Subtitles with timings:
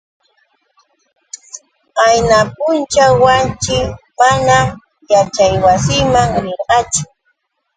[1.97, 3.77] Qayna punćhaw Wanshi
[4.19, 4.67] manam
[5.11, 7.03] yaćhaywasiman rirqachu.